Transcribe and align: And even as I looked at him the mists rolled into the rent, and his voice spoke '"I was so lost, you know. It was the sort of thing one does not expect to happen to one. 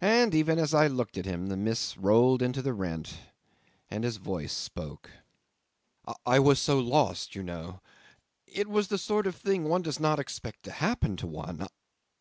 And 0.00 0.36
even 0.36 0.56
as 0.60 0.72
I 0.72 0.86
looked 0.86 1.18
at 1.18 1.24
him 1.24 1.48
the 1.48 1.56
mists 1.56 1.98
rolled 1.98 2.42
into 2.42 2.62
the 2.62 2.72
rent, 2.72 3.18
and 3.90 4.04
his 4.04 4.18
voice 4.18 4.52
spoke 4.52 5.10
'"I 6.24 6.38
was 6.38 6.60
so 6.60 6.78
lost, 6.78 7.34
you 7.34 7.42
know. 7.42 7.80
It 8.46 8.68
was 8.68 8.86
the 8.86 8.98
sort 8.98 9.26
of 9.26 9.34
thing 9.34 9.64
one 9.64 9.82
does 9.82 9.98
not 9.98 10.20
expect 10.20 10.62
to 10.66 10.70
happen 10.70 11.16
to 11.16 11.26
one. 11.26 11.66